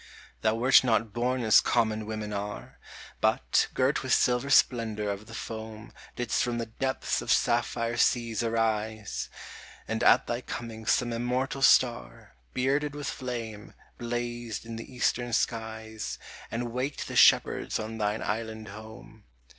[0.41, 2.79] Thou wert not born as common women are!
[3.19, 7.97] But, girt with silver splendor of the foam, ^ Didst from the depths of sapphire
[7.97, 9.29] seas arise!
[9.87, 16.17] And at thy coming some immortal star, Bearded with flame, blazed in the Eastern skies,
[16.49, 19.25] And waked the shepherds on thine island home.